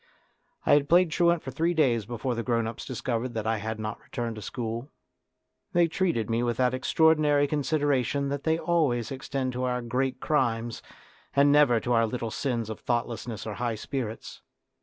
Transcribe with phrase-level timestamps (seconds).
[0.65, 3.79] I had played truant for three days before the grown ups discovered that I had
[3.79, 4.89] not returned to school.
[5.73, 10.81] They treated me with that extraordinary consideration that they always extended to our great crimes
[11.35, 14.41] and never to our little sins of thoughtlessness or high spirits.